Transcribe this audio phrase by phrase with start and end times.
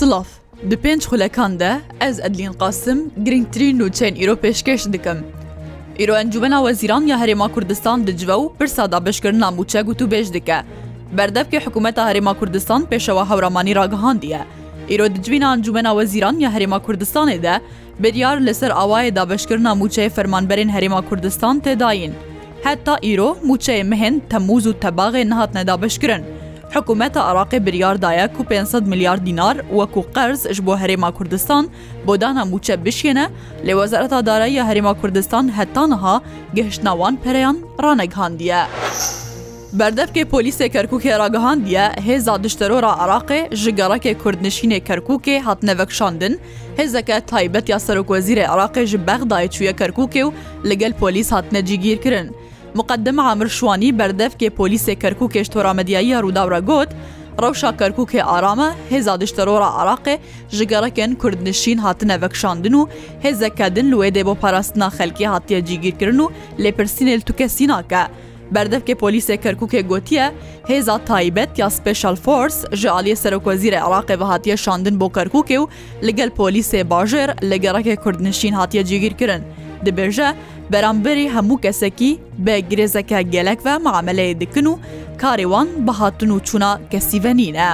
[0.00, 0.26] Silav
[0.70, 5.18] Di pênc xulekan de ez edlîn qasim girngtirîn nûçeyên îro pêşkeş dikim.
[5.98, 10.32] Îro encumena Wezîran ya Herêma Kurdistan dicive û pirsa da beşkirina mûçe got û bêj
[10.32, 10.56] dike.
[11.18, 14.40] Berdevkê Hikûmeta Herêma Kurdistan pêşewa hewramanî ragihandiye.
[14.90, 17.60] Îro dicivîna encumena Wezîran ya Herêma Kurdistanê de
[17.98, 22.12] biryar li ser awayê da beşkirina mûçeyê fermanberên Herêma Kurdistan têdayin.
[22.64, 26.24] Heta îro mûçeyê mihin temûz û tebaxê nihat nedabeşkirin.
[26.76, 31.64] حکوومەتە عراقی بریاردایە و 500 میلیارد دینار وەکو قەرز ji بۆ هەرێما کوردستان
[32.06, 33.26] بۆدانە موچە بشێنە
[33.66, 36.14] لێ وەزارەتا دارایی هەرێما کوردستان هەتانها
[36.56, 38.62] گەشتناوان پەرەیان ڕانەگەهاندیە.
[39.78, 46.34] بەردەفکێ پۆلیسێ کەرککێ ڕگەهاندیە هێزا دشتەرۆرا عراقێ ji گەڕکێ کوردنشینێ کەرککێ هاتنەڤکشاندن،
[46.78, 50.30] هێزەکە تایبەت یا سەرۆکۆزیرە عراقێ ji بەغدای چویە کەرککێ و
[50.68, 52.28] لەگەل پۆلیس هاتنەجیگیرکردن.
[52.74, 56.90] مقدم عامرشوانی بەردەفکێ پۆلیسێ کەرکووکێش تۆرامەدیایی ڕووداورە گوت،
[57.42, 60.16] ڕەوشا کەرکووکێ ئارامە هێزا دشتەرۆرە عراقێ
[60.58, 62.82] ژگەڕەکەن کوردنشین هاتنە بەکشاندن و
[63.24, 66.26] هێزەکەدن لێ دێ بۆ پاراستنا خەلکی هاتیە جیگیرکردن و
[66.62, 68.04] لێپرسینێل توکە سیناکە.
[68.54, 70.26] بەردەفکێ پۆلیسێ کەرکووکێ گوتیە
[70.70, 75.66] هێزا تایبەت یا سپێشال فۆرس ژعالیە سەرۆکۆزیرە عراقێ بە هاتیە شاندن بۆ کەرکووکێ و
[76.06, 79.42] لەگەل پۆلیسێ باژێر لە گەڕەکێ کوردنشین هاتیە جیگیرکردن.
[79.84, 80.34] dibêje
[80.72, 84.76] beramberê hemû kesekî be girêzeke gelek ve maameleyê dikin û
[85.18, 87.68] karê wan bihatin û çûna kesîvenî ne.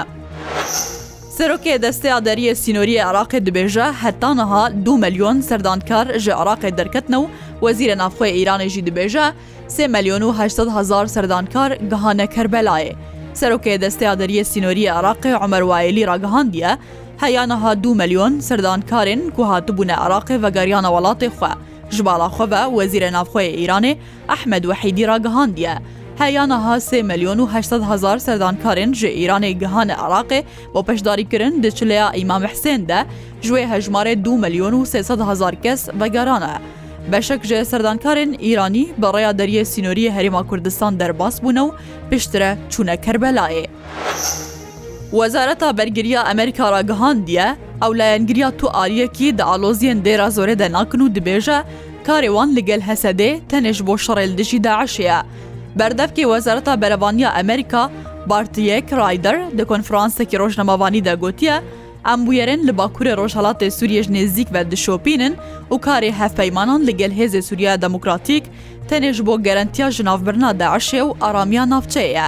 [1.38, 7.26] Serokê desteya deriye sînoriyê Iraqê dibêje heta niha 2 milyon serdankar ji Iraqê derketne û
[7.62, 9.32] wezîrê navxwe Îranê jî dibêje
[9.68, 12.92] 3 milyon û 800 hezar serdankar gihane Kerbelayê.
[13.34, 16.78] Serokê desteya deriye sînoriyê Iraqê Omer Waelî ragihandiye,
[17.18, 21.50] heya niha 2 milyon serdankarên ku hatibûne Iraqê vegeriyana welatê xwe.
[21.92, 23.96] ji balaxwe ve wezîrê navxweya Îranê
[24.32, 25.78] Ehmed Wehidî ra gihandiye.
[26.18, 30.42] Heyanaha sê milyon û he hezar serdankarên ji Îranê gihane Iraqê
[30.74, 33.04] bo peşdarîkirin di çileya îmam Hsên de
[33.42, 36.52] ji wê hejmarê 2 milyon û sê hezar kes vegerane.
[37.12, 41.70] Beşek ji serdankarên İranî bi rêya deriyê sînoriyê Herêma Kurdistan derbas bûne û
[42.10, 43.66] piştre çûne Kerbelayê.
[45.10, 50.98] Wezareta bergiriya Amerika ra gihandiye, ew layengiriya tu aliyekî di aloziyên dêra zorê de nakin
[50.98, 51.62] û dibêje,
[52.06, 55.18] هەڵبژاردنەکاری وان لەگەل هەسەدێ تەنێش بۆ شڕێل دژی داعشەیە.
[55.78, 57.84] بەردەفکی وەزارەتە بەرەبانیا ئەمریکا
[58.30, 61.56] بارتیەک رایدەر دە کۆنفرانسێکی ڕۆژنەمەوانیدا گوتیە،
[62.06, 65.34] ئەم بویێرن لە باکوورە ڕۆژهڵاتی سووریش نێزیک بە دشۆپینن
[65.72, 68.44] و کاری هەفپەیمانان لەگەل هێزی سووریا دموکراتیک
[68.88, 72.26] تەنێژ بۆ گەرنتیا ژناافبرنا داعشێ و ئارامیان ناوچەیە.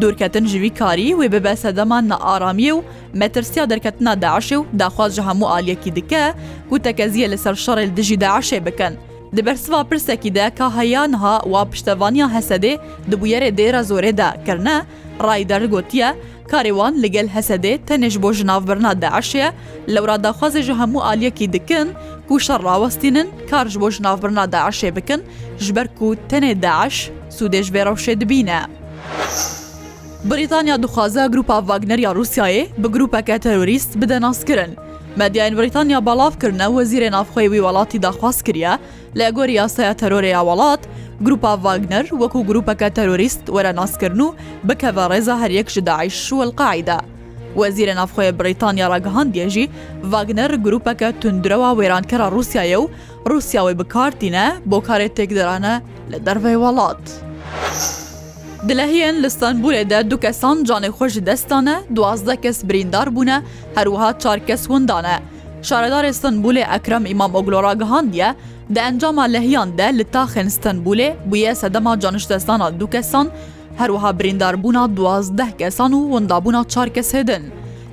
[0.00, 2.84] دوورکەتن ژوی کاری وێ ببە سەدەمان نە ئارامیە و
[3.20, 6.24] مەترسیا دەرکەتنا داعشێ و داخوازە هەموو ئالیەکی دکە
[6.72, 8.94] و تەکەزیە لەسەر شەڕێل دژی داعشێ بکەن.
[9.36, 12.72] Di bersiva pirsekî de ka heya niha wa piştevaniya hesedê
[13.10, 14.82] di bûyerê dêra zorê de kirine,
[15.24, 16.14] Rayder gotiye,
[16.50, 19.52] karêwan li gel hesedê tenê ji bo ji navbirna deşe,
[19.94, 21.88] lewra daxwazê ji hemû aliyekî dikin,
[22.28, 25.22] ku şer rawestînin kar ji bo ji navbirna deşê bikin,
[25.58, 28.60] ji ber ku tenê deş sûdê ji vêrewşê dibîne.
[30.24, 34.76] Britanya dixwaze grupa Wagner ya Rusyayê bi grupeke terorîst bide naskirin.
[35.20, 38.74] مەدیین بریتانیا بەڵاوکردنە وەزیرە نافخۆیوی وڵاتی داخواست کریە
[39.18, 40.82] لە گۆری یاسایە تەرۆریا وڵات
[41.26, 44.34] گروپا ڤاگنەر وەکو گروپەکە تەرۆریست وەرە ناسکردن و
[44.68, 46.98] بکەوە ڕێزە هەریەک شداعی شوەل قاعدا.
[47.58, 49.66] وەزیرە نافخۆی بریتانیا ڕگەهندێژی
[50.12, 52.86] ڤاگنەر گروپەکە تونندرەوە وێرانکەرە رووسایە و
[53.30, 55.74] رووسیاوی بکارتینە بۆ کارێت تێکدەرانە
[56.12, 57.04] لە دەروی وڵات.
[58.68, 63.42] Dilehiyên li Stanbulê de du kesan canê xwe ji destane duazde kes birîndar bûne
[63.74, 65.18] herwiha çar kes windan e.
[65.62, 68.34] Şaredarê Stanbulê Ekrem İmam Oglora gihandiye,
[68.74, 73.30] di encama lehiyan de li taxên Stanbulê bûye sedema canişdestana du kesan,
[73.76, 77.42] herwiha birîndarbûna duazdeh kesan û windabûna çar kes hedin.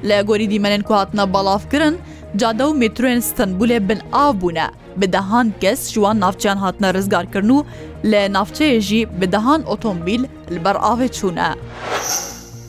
[0.03, 1.97] Lê gorî dîmenên ku hatine balafkirin,
[2.41, 4.67] جادە و متروێن ستنبولێ بن ئاو بوونە
[5.01, 7.65] بدەهان کەس جوان ناوچیان هاتنە ڕزگارکردن و
[8.11, 10.23] لە ناوچەیەژی بدەهان ئۆتۆمبیل
[10.55, 11.49] لەبەر ئاوێ چوونە.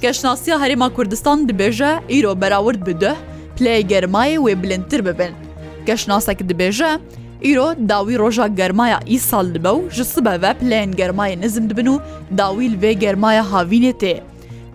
[0.03, 3.13] گەشتناسیە هەرێما کوردستان دبێژە ئیرۆ بەراورد بدە
[3.57, 5.33] پلەی گەرمایە وێ بلندتر ببن.
[5.89, 6.91] گەشتناسەکە دبێژە،
[7.47, 12.03] ئیرۆ داوی ڕۆژا گەرمایە ئیساڵ دبە و ژسە بەوە پلەن گەرمایە نزم دبن و
[12.39, 14.15] داویل وێ گەرمایە هاوینێ تێ.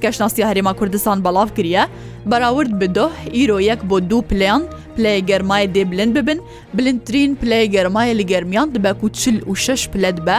[0.04, 1.84] گەشتناسی هەرێما کوردستان بەڵاو کریە،
[2.32, 3.06] بەراورد بدۆ
[3.38, 4.62] ئیرۆ یەک بۆ دوو پلیان،
[4.98, 6.40] پلای گەرمای دێ بلند ببن
[6.76, 10.38] بلندترین پلای گەرمایە لە گەرمیان دەبە و چل و شش پلە بە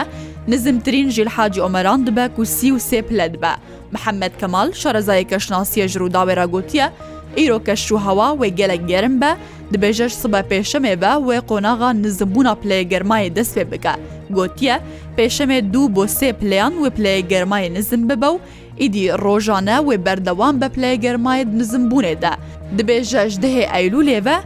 [0.51, 3.53] نزمترین ژیل حاجی ئۆمەران دەبە و سی و سێ پلە بە
[3.93, 6.87] محەممەد کەمال شارەزای کەشناسیە ژر و داوێراگوتیە
[7.37, 9.31] ئیرۆکە شوهوا وێ گەلە گەرم بە
[9.73, 13.93] دبێژەش سبە پێشەمێ بە وێ قۆناغا نزمبوونا پلەیە گەرمای دەست پێ بکە
[14.35, 14.75] گوتیە
[15.17, 18.37] پێشەمێ دوو بۆ سێ پلیان و پلەیە گەرمای نزم ببە و
[18.81, 22.33] ئیدی ڕۆژانە وێ بەردەوام بە پلای گەرمایت نزمبوونێدا
[22.77, 24.37] دبێژەش دهێ ئەیلو لێوە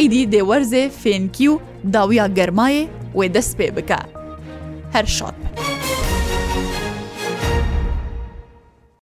[0.00, 1.60] ئیدی دێوەرزێ فێنکی و
[1.94, 2.82] داویا گەرمایە
[3.18, 4.00] وێ دەست پێ بکە
[4.94, 5.45] هەر شات